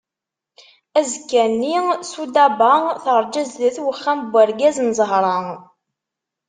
Azekka-nni 0.99 1.75
sudaba 2.11 2.73
terǧa 3.03 3.43
sdat 3.51 3.77
n 3.81 3.85
uxxam 3.93 4.19
n 4.23 4.33
urgaz 4.41 4.77
n 4.81 4.89
Zahra. 4.97 5.37